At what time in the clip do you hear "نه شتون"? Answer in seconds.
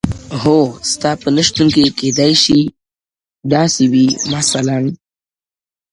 1.35-1.67